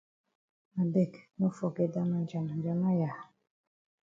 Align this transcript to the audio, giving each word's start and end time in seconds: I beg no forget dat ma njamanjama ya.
I 0.81 0.83
beg 0.93 1.11
no 1.37 1.47
forget 1.57 1.89
dat 1.93 2.07
ma 2.09 2.17
njamanjama 2.23 2.91
ya. 3.01 3.13